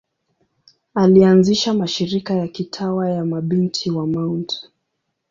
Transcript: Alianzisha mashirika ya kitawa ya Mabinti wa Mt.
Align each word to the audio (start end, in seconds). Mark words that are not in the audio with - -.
Alianzisha 0.95 1.73
mashirika 1.73 2.33
ya 2.35 2.47
kitawa 2.47 3.09
ya 3.09 3.25
Mabinti 3.25 3.91
wa 3.91 4.07
Mt. 4.07 4.69